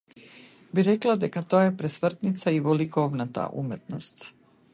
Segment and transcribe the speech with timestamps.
[0.77, 4.31] Би рекла дека тоа е пресвртница и во ликовната уметност.